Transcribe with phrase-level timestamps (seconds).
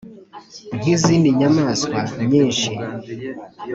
[0.77, 1.99] nk’izindi nyamaswa
[2.29, 2.71] nyinshi